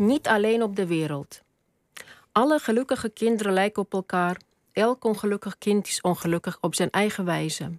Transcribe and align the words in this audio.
niet 0.00 0.28
alleen 0.28 0.62
op 0.62 0.76
de 0.76 0.86
wereld. 0.86 1.42
Alle 2.32 2.58
gelukkige 2.58 3.08
kinderen 3.08 3.52
lijken 3.52 3.82
op 3.82 3.92
elkaar. 3.92 4.40
Elk 4.72 5.04
ongelukkig 5.04 5.58
kind 5.58 5.86
is 5.86 6.00
ongelukkig 6.00 6.58
op 6.60 6.74
zijn 6.74 6.90
eigen 6.90 7.24
wijze. 7.24 7.70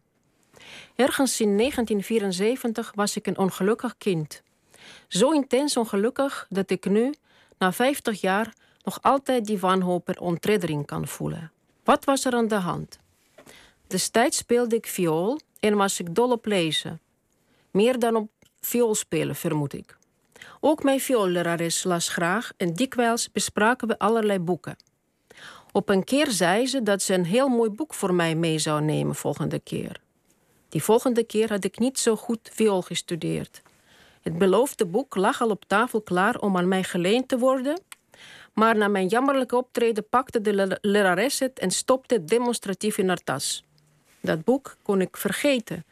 Ergens 0.96 1.42
in 1.42 1.58
1974 1.58 2.92
was 2.96 3.16
ik 3.16 3.28
een 3.28 3.38
ongelukkig 3.38 3.98
kind. 3.98 4.42
Zo 5.08 5.32
intens 5.32 5.78
ongelukkig 5.78 6.46
dat 6.50 6.70
ik 6.70 6.86
nu, 6.86 7.14
na 7.58 7.74
50 7.74 8.22
jaar, 8.22 8.54
nog 8.84 9.02
altijd 9.02 9.46
die 9.46 9.60
wanhoop 9.60 10.08
en 10.10 10.20
ontreddering 10.20 10.86
kan 10.86 11.08
voelen. 11.08 11.52
Wat 11.84 12.06
was 12.06 12.26
er 12.26 12.34
aan 12.34 12.48
de 12.48 12.56
hand? 12.56 13.00
Destijds 13.88 14.38
speelde 14.38 14.76
ik 14.76 14.88
viool 14.88 15.40
en 15.60 15.76
was 15.76 16.00
ik 16.00 16.16
dol 16.16 16.32
op 16.32 16.46
lezen. 16.46 17.02
Meer 17.72 18.00
dan 18.00 18.16
op 18.16 18.30
viool 18.60 18.96
spelen, 18.96 19.36
vermoed 19.36 19.74
ik. 19.74 20.00
Ook 20.60 20.84
mijn 20.84 21.00
vioollerares 21.00 21.84
las 21.84 22.10
graag 22.10 22.52
en 22.58 22.74
dikwijls 22.74 23.32
bespraken 23.32 23.88
we 23.88 24.00
allerlei 24.00 24.40
boeken. 24.40 24.76
Op 25.72 25.90
een 25.90 26.04
keer 26.04 26.32
zei 26.32 26.68
ze 26.68 26.84
dat 26.84 27.02
ze 27.02 27.14
een 27.14 27.26
heel 27.26 27.48
mooi 27.48 27.70
boek 27.70 27.94
voor 27.94 28.14
mij 28.14 28.36
mee 28.36 28.60
zou 28.60 28.82
nemen 28.82 29.16
volgende 29.16 29.60
keer. 29.60 30.02
Die 30.70 30.84
volgende 30.84 31.24
keer 31.24 31.50
had 31.50 31.64
ik 31.64 31.80
niet 31.80 32.00
zo 32.00 32.16
goed 32.16 32.50
viool 32.54 32.82
gestudeerd. 32.82 33.62
Het 34.22 34.38
beloofde 34.38 34.86
boek 34.86 35.16
lag 35.16 35.42
al 35.42 35.50
op 35.50 35.64
tafel 35.68 36.02
klaar 36.02 36.36
om 36.40 36.58
aan 36.58 36.68
mij 36.68 36.84
geleend 36.84 37.28
te 37.28 37.38
worden, 37.38 37.82
maar 38.54 38.78
na 38.78 38.88
mijn 38.88 39.08
jammerlijke 39.08 39.56
optreden 39.56 40.08
pakte 40.10 40.42
de 40.42 40.80
lerares 40.82 41.40
het 41.40 41.60
en 41.60 41.72
stopte 41.72 42.14
het 42.14 42.28
demonstratief 42.28 42.98
in 42.98 43.08
haar 43.08 43.24
tas. 43.24 43.64
Dat 44.20 44.44
boek 44.44 44.78
kon 44.82 45.02
ik 45.02 45.18
vergeten. 45.18 45.86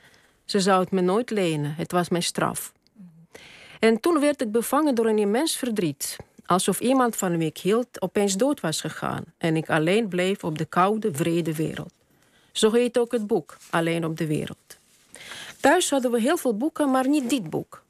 Ze 0.46 0.60
zou 0.60 0.80
het 0.82 0.92
me 0.92 1.02
nooit 1.02 1.30
lenen. 1.30 1.74
Het 1.76 1.92
was 1.92 2.10
mijn 2.10 2.24
straf. 2.24 2.74
En 3.80 4.00
toen 4.00 4.20
werd 4.20 4.42
ik 4.42 4.52
bevangen 4.52 4.96
door 4.96 5.06
een 5.06 5.18
immens 5.18 5.56
verdriet. 5.56 6.18
Alsof 6.46 6.80
iemand 6.80 7.16
van 7.16 7.38
wie 7.38 7.48
ik 7.48 7.58
hield 7.58 8.02
opeens 8.02 8.38
dood 8.38 8.60
was 8.60 8.82
gegaan. 8.82 9.24
En 9.38 9.56
ik 9.56 9.70
alleen 9.70 10.08
bleef 10.08 10.44
op 10.44 10.58
de 10.58 10.66
koude, 10.66 11.14
vrede 11.14 11.56
wereld. 11.56 11.94
Zo 12.52 12.72
heet 12.72 12.98
ook 12.98 13.12
het 13.12 13.28
boek, 13.28 13.58
Alleen 13.70 14.06
op 14.06 14.18
de 14.18 14.28
wereld. 14.28 14.78
Thuis 15.60 15.90
hadden 15.90 16.12
we 16.12 16.22
heel 16.22 16.38
veel 16.38 16.58
boeken, 16.58 16.92
maar 16.92 17.08
niet 17.08 17.30
dit 17.30 17.50
boek. 17.50 17.84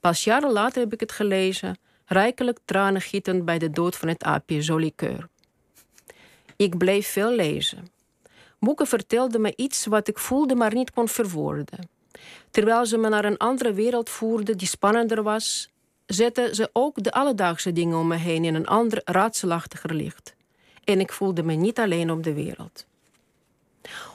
Pas 0.00 0.24
jaren 0.24 0.52
later 0.52 0.82
heb 0.82 0.92
ik 0.92 1.00
het 1.00 1.12
gelezen, 1.12 1.78
rijkelijk 2.04 2.58
tranen 2.64 3.00
gietend 3.00 3.44
bij 3.44 3.58
de 3.58 3.70
dood 3.70 3.96
van 3.96 4.08
het 4.08 4.22
aapje 4.22 4.60
Jolicoeur. 4.60 5.28
Ik 6.56 6.78
bleef 6.78 7.08
veel 7.08 7.32
lezen. 7.32 7.88
Boeken 8.58 8.86
vertelden 8.86 9.40
me 9.40 9.52
iets 9.56 9.86
wat 9.86 10.08
ik 10.08 10.18
voelde, 10.18 10.54
maar 10.54 10.74
niet 10.74 10.90
kon 10.90 11.08
verwoorden. 11.08 11.88
Terwijl 12.50 12.86
ze 12.86 12.98
me 12.98 13.08
naar 13.08 13.24
een 13.24 13.36
andere 13.36 13.72
wereld 13.72 14.10
voerden 14.10 14.58
die 14.58 14.68
spannender 14.68 15.22
was, 15.22 15.70
zetten 16.06 16.54
ze 16.54 16.70
ook 16.72 17.02
de 17.02 17.12
alledaagse 17.12 17.72
dingen 17.72 17.98
om 17.98 18.06
me 18.06 18.16
heen 18.16 18.44
in 18.44 18.54
een 18.54 18.66
ander, 18.66 19.00
raadselachtiger 19.04 19.94
licht. 19.94 20.34
En 20.84 21.00
ik 21.00 21.12
voelde 21.12 21.42
me 21.42 21.54
niet 21.54 21.78
alleen 21.78 22.10
op 22.10 22.22
de 22.22 22.34
wereld. 22.34 22.86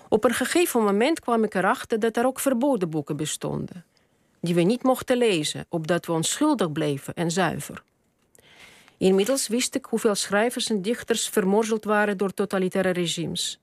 Op 0.09 0.23
een 0.23 0.33
gegeven 0.33 0.83
moment 0.83 1.19
kwam 1.19 1.43
ik 1.43 1.55
erachter 1.55 1.99
dat 1.99 2.17
er 2.17 2.25
ook 2.25 2.39
verboden 2.39 2.89
boeken 2.89 3.17
bestonden, 3.17 3.85
die 4.39 4.55
we 4.55 4.61
niet 4.61 4.83
mochten 4.83 5.17
lezen, 5.17 5.65
opdat 5.69 6.05
we 6.05 6.11
onschuldig 6.11 6.71
bleven 6.71 7.13
en 7.13 7.31
zuiver. 7.31 7.83
Inmiddels 8.97 9.47
wist 9.47 9.75
ik 9.75 9.85
hoeveel 9.85 10.15
schrijvers 10.15 10.69
en 10.69 10.81
dichters 10.81 11.30
vermorzeld 11.30 11.83
waren 11.83 12.17
door 12.17 12.33
totalitaire 12.33 12.89
regimes 12.89 13.59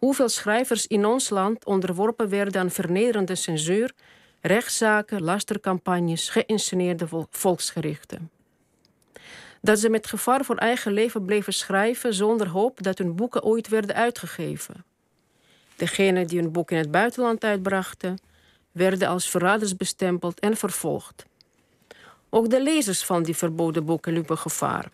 hoeveel 0.00 0.28
schrijvers 0.28 0.86
in 0.86 1.06
ons 1.06 1.30
land 1.30 1.64
onderworpen 1.64 2.28
werden 2.28 2.60
aan 2.60 2.70
vernederende 2.70 3.34
censuur, 3.34 3.92
rechtszaken, 4.40 5.22
lastercampagnes, 5.22 6.28
geïnsceneerde 6.28 7.06
volksgerichten. 7.30 8.30
Dat 9.60 9.78
ze 9.78 9.88
met 9.88 10.06
gevaar 10.06 10.44
voor 10.44 10.56
eigen 10.56 10.92
leven 10.92 11.24
bleven 11.24 11.52
schrijven 11.52 12.14
zonder 12.14 12.48
hoop 12.48 12.82
dat 12.82 12.98
hun 12.98 13.16
boeken 13.16 13.42
ooit 13.42 13.68
werden 13.68 13.94
uitgegeven. 13.94 14.84
Degenen 15.76 16.26
die 16.26 16.40
hun 16.40 16.52
boek 16.52 16.70
in 16.70 16.78
het 16.78 16.90
buitenland 16.90 17.44
uitbrachten, 17.44 18.18
werden 18.72 19.08
als 19.08 19.30
verraders 19.30 19.76
bestempeld 19.76 20.40
en 20.40 20.56
vervolgd. 20.56 21.24
Ook 22.28 22.50
de 22.50 22.62
lezers 22.62 23.04
van 23.04 23.22
die 23.22 23.36
verboden 23.36 23.84
boeken 23.84 24.12
liepen 24.12 24.38
gevaar. 24.38 24.90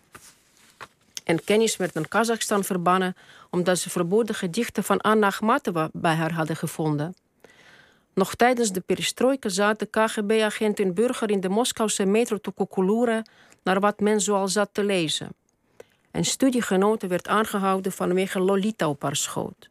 En 1.27 1.43
kennis 1.43 1.77
werd 1.77 1.93
naar 1.93 2.07
Kazachstan 2.07 2.63
verbannen 2.63 3.15
omdat 3.49 3.79
ze 3.79 3.89
verboden 3.89 4.35
gedichten 4.35 4.83
van 4.83 5.01
Anna 5.01 5.27
Akhmatova 5.27 5.89
bij 5.93 6.13
haar 6.13 6.33
hadden 6.33 6.55
gevonden. 6.55 7.15
Nog 8.13 8.35
tijdens 8.35 8.71
de 8.71 8.79
perestrojka 8.79 9.49
zaten 9.49 9.89
KGB-agent 9.89 10.79
en 10.79 10.93
burger 10.93 11.29
in 11.29 11.39
de 11.39 11.49
Moskouse 11.49 12.05
metro 12.05 12.37
te 12.37 12.51
koekeloeren 12.51 13.29
naar 13.63 13.79
wat 13.79 13.99
men 13.99 14.21
zoal 14.21 14.47
zat 14.47 14.69
te 14.71 14.83
lezen. 14.83 15.29
En 16.11 16.23
studiegenoten 16.23 17.09
werd 17.09 17.27
aangehouden 17.27 17.91
vanwege 17.91 18.39
Lolita 18.39 18.89
op 18.89 19.01
haar 19.01 19.15
schoot. 19.15 19.69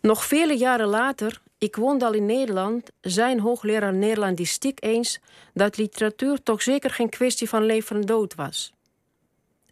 Nog 0.00 0.24
vele 0.24 0.56
jaren 0.56 0.88
later, 0.88 1.40
ik 1.58 1.76
woonde 1.76 2.04
al 2.04 2.12
in 2.12 2.26
Nederland, 2.26 2.90
zijn 3.00 3.40
hoogleraar 3.40 3.94
Nederlandistiek 3.94 4.84
eens 4.84 5.20
dat 5.54 5.76
literatuur 5.76 6.42
toch 6.42 6.62
zeker 6.62 6.90
geen 6.90 7.08
kwestie 7.08 7.48
van 7.48 7.64
leven 7.64 7.96
en 7.96 8.02
dood 8.02 8.34
was. 8.34 8.74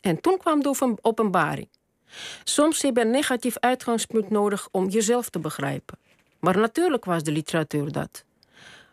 En 0.05 0.21
toen 0.21 0.39
kwam 0.39 0.63
de 0.63 0.97
openbaring. 1.01 1.69
Soms 2.45 2.83
heb 2.83 2.97
je 2.97 3.03
een 3.03 3.11
negatief 3.11 3.57
uitgangspunt 3.59 4.31
nodig 4.31 4.69
om 4.71 4.89
jezelf 4.89 5.29
te 5.29 5.39
begrijpen. 5.39 5.99
Maar 6.39 6.59
natuurlijk 6.59 7.05
was 7.05 7.23
de 7.23 7.33
literatuur 7.33 7.93
dat. 7.93 8.25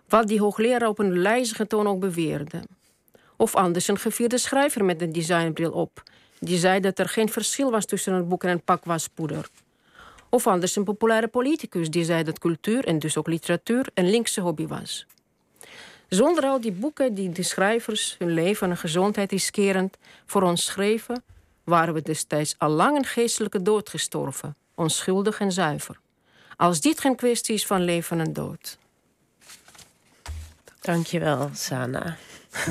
Wat 0.08 0.28
die 0.28 0.40
hoogleraar 0.40 0.90
op 0.90 1.00
een 1.00 1.18
lijzige 1.18 1.68
toon 1.68 1.88
ook 1.88 2.00
beweerde. 2.00 2.64
Of 3.36 3.56
anders 3.56 3.88
een 3.88 3.98
gevierde 3.98 4.38
schrijver 4.38 4.86
met 4.86 5.02
een 5.02 5.12
designbril 5.12 5.72
op. 5.72 6.04
Die 6.40 6.58
zei 6.58 6.80
dat 6.80 7.00
er 7.00 7.10
geen 7.10 7.30
verschil 7.30 7.72
was 7.72 7.86
tussen 7.86 8.14
een 8.14 8.28
boek 8.28 8.44
en 8.44 8.50
een 8.50 8.64
pak 8.64 8.86
waspoeder. 8.86 9.50
Of 10.30 10.48
anders 10.48 10.76
een 10.76 10.84
populaire 10.84 11.28
politicus 11.28 11.90
die 11.90 12.04
zei 12.04 12.24
dat 12.24 12.40
cultuur 12.40 12.86
en 12.86 13.00
dus 13.00 13.18
ook 13.18 13.28
literatuur 13.28 13.90
een 13.94 14.10
linkse 14.10 14.42
hobby 14.42 14.68
was. 14.68 15.06
Zonder 16.14 16.44
al 16.44 16.62
die 16.62 16.72
boeken 16.72 17.14
die 17.14 17.30
de 17.30 17.44
schrijvers 17.44 18.16
hun 18.20 18.34
leven 18.34 18.70
en 18.70 18.78
gezondheid 18.78 19.32
riskerend 19.32 19.98
voor 20.26 20.42
ons 20.42 20.66
schreven, 20.66 21.24
waren 21.64 21.94
we 21.94 22.02
destijds 22.02 22.56
al 22.58 22.70
lang 22.70 22.98
een 22.98 23.06
geestelijke 23.06 23.62
dood 23.62 23.90
gestorven, 23.90 24.56
onschuldig 24.76 25.40
en 25.40 25.52
zuiver. 25.52 26.00
Als 26.56 26.82
dit 26.82 27.00
geen 27.00 27.16
kwestie 27.16 27.56
is 27.56 27.66
van 27.66 27.84
leven 27.84 28.20
en 28.20 28.34
dood. 28.34 28.78
Dankjewel, 30.82 31.50
Sana. 31.54 32.18